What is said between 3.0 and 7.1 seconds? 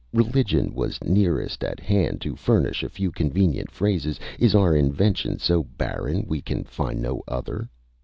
convenient phrases, is our invention so barren we can find